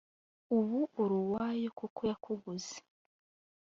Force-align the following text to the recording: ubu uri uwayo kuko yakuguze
ubu 0.57 0.79
uri 1.01 1.15
uwayo 1.23 1.69
kuko 1.79 1.99
yakuguze 2.09 2.75